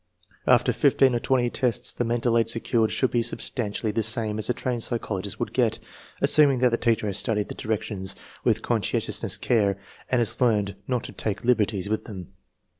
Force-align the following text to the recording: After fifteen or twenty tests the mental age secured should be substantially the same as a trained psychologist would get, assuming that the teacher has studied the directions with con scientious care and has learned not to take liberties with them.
After 0.47 0.73
fifteen 0.73 1.13
or 1.13 1.19
twenty 1.19 1.51
tests 1.51 1.93
the 1.93 2.03
mental 2.03 2.35
age 2.35 2.49
secured 2.49 2.89
should 2.91 3.11
be 3.11 3.21
substantially 3.21 3.91
the 3.91 4.01
same 4.01 4.39
as 4.39 4.49
a 4.49 4.51
trained 4.55 4.81
psychologist 4.81 5.39
would 5.39 5.53
get, 5.53 5.77
assuming 6.23 6.57
that 6.57 6.69
the 6.71 6.77
teacher 6.77 7.05
has 7.05 7.19
studied 7.19 7.49
the 7.49 7.53
directions 7.53 8.15
with 8.43 8.63
con 8.63 8.81
scientious 8.81 9.37
care 9.39 9.77
and 10.09 10.17
has 10.17 10.41
learned 10.41 10.75
not 10.87 11.03
to 11.03 11.11
take 11.11 11.45
liberties 11.45 11.87
with 11.87 12.05
them. 12.05 12.33